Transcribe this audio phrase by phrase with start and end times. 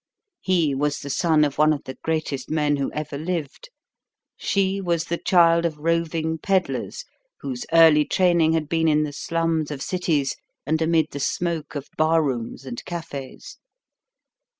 [0.39, 3.69] He was the son of one of the greatest men who ever lived.
[4.35, 7.05] She was the child of roving peddlers
[7.41, 10.35] whose early training had been in the slums of cities
[10.65, 13.59] and amid the smoke of bar rooms and cafes.